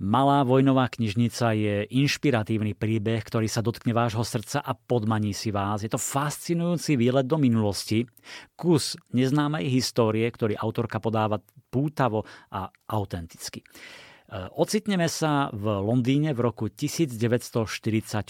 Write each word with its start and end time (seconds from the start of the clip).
Malá 0.00 0.48
vojnová 0.48 0.88
knižnica 0.88 1.52
je 1.52 1.84
inšpiratívny 1.92 2.72
príbeh, 2.72 3.20
ktorý 3.20 3.52
sa 3.52 3.60
dotkne 3.60 3.92
vášho 3.92 4.24
srdca 4.24 4.64
a 4.64 4.72
podmaní 4.72 5.36
si 5.36 5.52
vás. 5.52 5.84
Je 5.84 5.92
to 5.92 6.00
fascinujúci 6.00 6.96
výlet 6.96 7.28
do 7.28 7.36
minulosti, 7.36 8.08
kus 8.56 8.96
neznámej 9.12 9.68
histórie, 9.68 10.24
ktorý 10.24 10.56
autorka 10.56 11.04
podáva 11.04 11.44
pútavo 11.68 12.24
a 12.48 12.72
autenticky. 12.88 13.60
E, 13.60 13.64
ocitneme 14.56 15.04
sa 15.04 15.52
v 15.52 15.68
Londýne 15.84 16.32
v 16.32 16.48
roku 16.48 16.72
1944. 16.72 18.24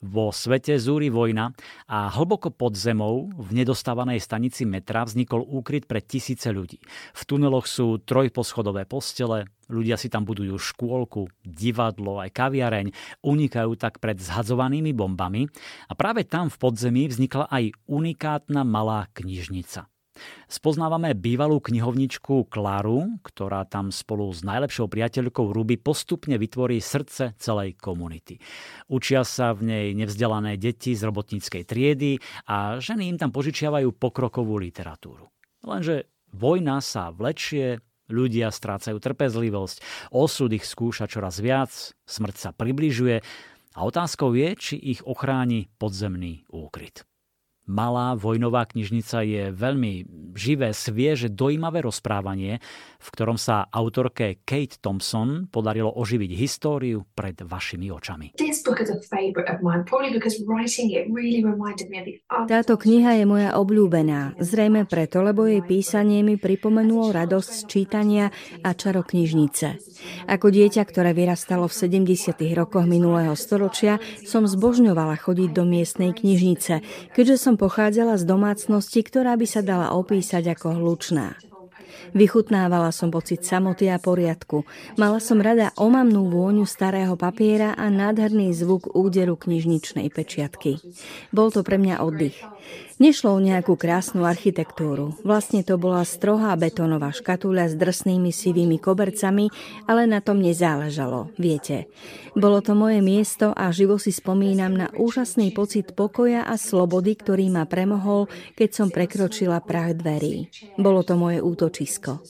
Vo 0.00 0.32
svete 0.32 0.80
zúri 0.80 1.12
vojna 1.12 1.52
a 1.84 2.08
hlboko 2.08 2.48
pod 2.48 2.72
zemou 2.72 3.28
v 3.36 3.52
nedostávanej 3.52 4.16
stanici 4.24 4.64
metra 4.64 5.04
vznikol 5.04 5.44
úkryt 5.44 5.84
pre 5.84 6.00
tisíce 6.00 6.48
ľudí. 6.48 6.80
V 7.12 7.22
tuneloch 7.28 7.68
sú 7.68 8.00
trojposchodové 8.00 8.88
postele, 8.88 9.52
ľudia 9.68 10.00
si 10.00 10.08
tam 10.08 10.24
budujú 10.24 10.56
škôlku, 10.56 11.28
divadlo, 11.44 12.16
aj 12.16 12.32
kaviareň, 12.32 12.96
unikajú 13.20 13.76
tak 13.76 14.00
pred 14.00 14.16
zhadzovanými 14.16 14.96
bombami 14.96 15.52
a 15.86 15.92
práve 15.92 16.24
tam 16.24 16.48
v 16.48 16.56
podzemí 16.56 17.04
vznikla 17.04 17.52
aj 17.52 17.76
unikátna 17.84 18.64
malá 18.64 19.04
knižnica. 19.12 19.84
Spoznávame 20.50 21.14
bývalú 21.14 21.62
knihovničku 21.62 22.50
Klaru, 22.50 23.20
ktorá 23.22 23.62
tam 23.68 23.94
spolu 23.94 24.30
s 24.34 24.42
najlepšou 24.42 24.90
priateľkou 24.90 25.54
Ruby 25.54 25.78
postupne 25.78 26.34
vytvorí 26.40 26.82
srdce 26.82 27.38
celej 27.38 27.78
komunity. 27.78 28.40
Učia 28.90 29.22
sa 29.22 29.54
v 29.54 29.68
nej 29.68 29.86
nevzdelané 29.94 30.58
deti 30.58 30.96
z 30.96 31.06
robotníckej 31.06 31.62
triedy 31.68 32.18
a 32.50 32.82
ženy 32.82 33.14
im 33.14 33.16
tam 33.20 33.30
požičiavajú 33.30 33.94
pokrokovú 33.94 34.58
literatúru. 34.58 35.30
Lenže 35.62 36.08
vojna 36.32 36.80
sa 36.80 37.12
vlečie, 37.12 37.78
ľudia 38.10 38.50
strácajú 38.50 38.98
trpezlivosť, 38.98 40.08
osud 40.10 40.50
ich 40.50 40.66
skúša 40.66 41.06
čoraz 41.06 41.38
viac, 41.38 41.70
smrť 42.08 42.36
sa 42.38 42.50
približuje 42.50 43.22
a 43.76 43.80
otázkou 43.86 44.34
je, 44.34 44.48
či 44.58 44.74
ich 44.78 45.00
ochráni 45.06 45.70
podzemný 45.78 46.42
úkryt 46.50 47.06
malá 47.70 48.18
vojnová 48.18 48.66
knižnica 48.66 49.22
je 49.22 49.42
veľmi 49.54 49.92
živé, 50.34 50.74
svieže, 50.74 51.30
dojímavé 51.30 51.86
rozprávanie, 51.86 52.58
v 53.00 53.08
ktorom 53.14 53.38
sa 53.38 53.70
autorke 53.70 54.42
Kate 54.42 54.82
Thompson 54.82 55.46
podarilo 55.46 55.94
oživiť 55.94 56.30
históriu 56.34 57.06
pred 57.14 57.38
vašimi 57.38 57.88
očami. 57.88 58.34
Táto 62.50 62.74
kniha 62.76 63.10
je 63.14 63.24
moja 63.24 63.50
obľúbená, 63.56 64.20
zrejme 64.42 64.84
preto, 64.84 65.22
lebo 65.22 65.46
jej 65.46 65.62
písanie 65.64 66.20
mi 66.26 66.36
pripomenulo 66.36 67.14
radosť 67.14 67.50
z 67.50 67.60
čítania 67.70 68.26
a 68.66 68.70
čaro 68.74 69.06
knižnice. 69.06 69.66
Ako 70.26 70.50
dieťa, 70.50 70.82
ktoré 70.84 71.14
vyrastalo 71.14 71.68
v 71.68 71.74
70. 71.76 72.36
rokoch 72.56 72.84
minulého 72.88 73.32
storočia, 73.36 74.00
som 74.24 74.48
zbožňovala 74.48 75.16
chodiť 75.20 75.50
do 75.52 75.64
miestnej 75.68 76.16
knižnice, 76.16 76.80
keďže 77.12 77.36
som 77.36 77.59
pochádzala 77.60 78.16
z 78.16 78.24
domácnosti, 78.24 79.04
ktorá 79.04 79.36
by 79.36 79.44
sa 79.44 79.60
dala 79.60 79.92
opísať 79.92 80.56
ako 80.56 80.80
hlučná. 80.80 81.36
Vychutnávala 82.16 82.90
som 82.90 83.12
pocit 83.12 83.44
samoty 83.44 83.86
a 83.92 84.00
poriadku. 84.00 84.64
Mala 84.96 85.20
som 85.22 85.38
rada 85.38 85.70
omamnú 85.76 86.26
vôňu 86.32 86.64
starého 86.64 87.14
papiera 87.14 87.76
a 87.76 87.86
nádherný 87.92 88.50
zvuk 88.56 88.96
úderu 88.96 89.36
knižničnej 89.36 90.08
pečiatky. 90.10 90.80
Bol 91.30 91.52
to 91.54 91.60
pre 91.62 91.76
mňa 91.78 92.02
oddych. 92.02 92.40
Nešlo 93.00 93.32
o 93.32 93.40
nejakú 93.40 93.80
krásnu 93.80 94.28
architektúru. 94.28 95.16
Vlastne 95.24 95.64
to 95.64 95.80
bola 95.80 96.04
strohá 96.04 96.52
betónová 96.52 97.16
škatuľa 97.16 97.72
s 97.72 97.74
drsnými 97.80 98.28
sivými 98.28 98.76
kobercami, 98.76 99.48
ale 99.88 100.04
na 100.04 100.20
tom 100.20 100.36
nezáležalo, 100.36 101.32
viete. 101.40 101.88
Bolo 102.36 102.60
to 102.60 102.76
moje 102.76 103.00
miesto 103.00 103.56
a 103.56 103.72
živo 103.72 103.96
si 103.96 104.12
spomínam 104.12 104.76
na 104.76 104.92
úžasný 104.92 105.48
pocit 105.56 105.96
pokoja 105.96 106.44
a 106.44 106.60
slobody, 106.60 107.16
ktorý 107.16 107.48
ma 107.48 107.64
premohol, 107.64 108.28
keď 108.52 108.68
som 108.68 108.88
prekročila 108.92 109.64
prach 109.64 109.96
dverí. 109.96 110.52
Bolo 110.76 111.00
to 111.00 111.16
moje 111.16 111.40
útočisko. 111.40 112.20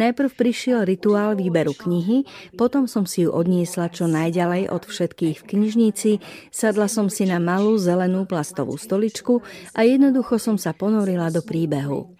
Najprv 0.00 0.30
prišiel 0.32 0.88
rituál 0.88 1.36
výberu 1.36 1.76
knihy, 1.76 2.24
potom 2.56 2.88
som 2.88 3.04
si 3.04 3.28
ju 3.28 3.36
odniesla 3.36 3.92
čo 3.92 4.08
najďalej 4.08 4.72
od 4.72 4.82
všetkých 4.88 5.44
v 5.44 5.44
knižnici, 5.44 6.10
sadla 6.48 6.88
som 6.88 7.12
si 7.12 7.28
na 7.28 7.36
malú 7.36 7.76
zelenú 7.76 8.24
plastovú 8.24 8.80
stoličku 8.80 9.44
a 9.76 9.84
jedno 9.84 10.05
Jednoducho 10.06 10.38
som 10.38 10.54
sa 10.54 10.70
ponorila 10.70 11.34
do 11.34 11.42
príbehu. 11.42 12.14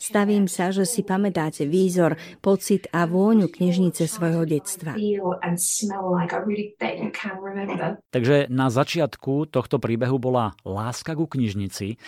Stavím 0.00 0.48
sa, 0.48 0.72
že 0.72 0.88
si 0.88 1.04
pamätáte 1.04 1.68
výzor, 1.68 2.16
pocit 2.40 2.88
a 2.96 3.04
vôňu 3.04 3.52
knižnice 3.52 4.08
svojho 4.08 4.48
detstva. 4.48 4.96
Takže 8.08 8.36
na 8.48 8.66
začiatku 8.72 9.52
tohto 9.52 9.76
príbehu 9.76 10.16
bola 10.16 10.56
láska 10.64 11.12
ku 11.12 11.28
knižnici. 11.28 12.00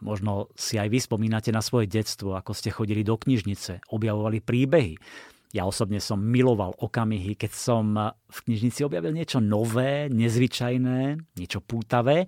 Možno 0.00 0.48
si 0.56 0.80
aj 0.80 0.88
vy 0.88 0.96
spomínate 1.04 1.52
na 1.52 1.60
svoje 1.60 1.84
detstvo, 1.84 2.32
ako 2.32 2.56
ste 2.56 2.72
chodili 2.72 3.04
do 3.04 3.20
knižnice, 3.20 3.84
objavovali 3.92 4.40
príbehy. 4.40 4.96
Ja 5.52 5.68
osobne 5.68 6.00
som 6.00 6.24
miloval 6.24 6.72
okamihy, 6.80 7.36
keď 7.36 7.52
som 7.52 7.92
v 8.16 8.38
knižnici 8.48 8.80
objavil 8.80 9.12
niečo 9.12 9.44
nové, 9.44 10.08
nezvyčajné, 10.08 11.20
niečo 11.36 11.60
pútavé 11.60 12.24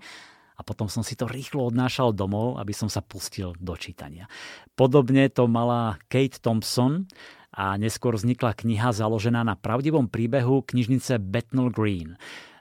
a 0.57 0.61
potom 0.65 0.89
som 0.89 1.05
si 1.05 1.13
to 1.13 1.29
rýchlo 1.29 1.69
odnášal 1.69 2.17
domov, 2.17 2.57
aby 2.57 2.73
som 2.73 2.89
sa 2.89 3.05
pustil 3.05 3.53
do 3.61 3.77
čítania. 3.77 4.25
Podobne 4.73 5.29
to 5.29 5.45
mala 5.45 6.01
Kate 6.09 6.41
Thompson 6.41 7.05
a 7.53 7.77
neskôr 7.77 8.17
vznikla 8.17 8.57
kniha 8.57 8.89
založená 8.89 9.45
na 9.45 9.53
pravdivom 9.53 10.09
príbehu 10.09 10.65
knižnice 10.65 11.21
Bethnal 11.21 11.69
Green. 11.69 12.17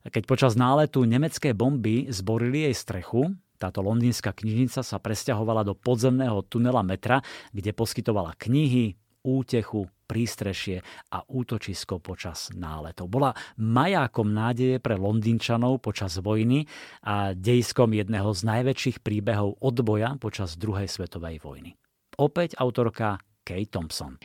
Keď 0.07 0.23
počas 0.29 0.55
náletu 0.55 1.03
nemecké 1.09 1.57
bomby 1.57 2.07
zborili 2.12 2.69
jej 2.71 2.77
strechu, 2.77 3.34
táto 3.57 3.81
londýnska 3.81 4.37
knižnica 4.37 4.84
sa 4.84 4.97
presťahovala 5.01 5.65
do 5.65 5.73
podzemného 5.73 6.45
tunela 6.47 6.84
metra, 6.84 7.25
kde 7.57 7.73
poskytovala 7.73 8.37
knihy, 8.37 8.95
útechu, 9.27 9.91
prístrešie 10.07 10.87
a 11.11 11.27
útočisko 11.27 11.99
počas 11.99 12.55
náletov. 12.55 13.11
Bola 13.11 13.35
majákom 13.59 14.31
nádeje 14.31 14.79
pre 14.79 14.95
Londýnčanov 14.95 15.83
počas 15.83 16.15
vojny 16.23 16.71
a 17.03 17.35
dejskom 17.35 17.91
jedného 17.91 18.31
z 18.31 18.41
najväčších 18.47 19.03
príbehov 19.03 19.59
odboja 19.59 20.15
počas 20.23 20.55
druhej 20.55 20.87
svetovej 20.87 21.43
vojny. 21.43 21.75
Opäť 22.17 22.55
autorka 22.63 23.19
Kate 23.47 23.71
Thompson. 23.71 24.19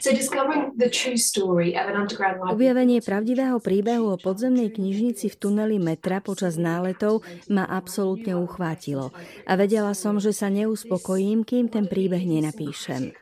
Objavenie 2.50 3.00
pravdivého 3.06 3.58
príbehu 3.62 4.06
o 4.10 4.18
podzemnej 4.18 4.74
knižnici 4.74 5.30
v 5.30 5.36
tuneli 5.38 5.78
metra 5.78 6.26
počas 6.26 6.58
náletov 6.58 7.22
ma 7.46 7.70
absolútne 7.70 8.34
uchvátilo 8.34 9.14
a 9.46 9.54
vedela 9.54 9.94
som, 9.94 10.18
že 10.18 10.34
sa 10.34 10.50
neuspokojím, 10.50 11.46
kým 11.46 11.70
ten 11.70 11.86
príbeh 11.86 12.26
nenapíšem. 12.26 13.14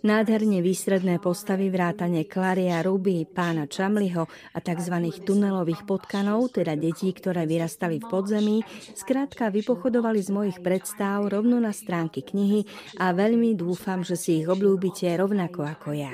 Nádherne 0.00 0.64
výstredné 0.64 1.20
postavy 1.20 1.68
vrátane 1.68 2.24
Klaria 2.24 2.80
Ruby, 2.80 3.28
pána 3.28 3.68
Čamliho 3.68 4.24
a 4.56 4.58
tzv. 4.64 4.96
tunelových 5.28 5.84
potkanov, 5.84 6.56
teda 6.56 6.72
detí, 6.72 7.12
ktoré 7.12 7.44
vyrastali 7.44 8.00
v 8.00 8.08
podzemí, 8.08 8.56
skrátka 8.96 9.52
vypochodovali 9.52 10.24
z 10.24 10.30
mojich 10.32 10.58
predstáv 10.64 11.28
rovno 11.28 11.60
na 11.60 11.76
stránky 11.76 12.24
knihy 12.24 12.64
a 12.96 13.12
veľmi 13.12 13.52
dúfam, 13.52 14.00
že 14.00 14.16
si 14.16 14.40
ich 14.40 14.48
obľúbite 14.48 15.04
rovnako 15.20 15.68
ako 15.68 15.92
ja. 15.92 16.08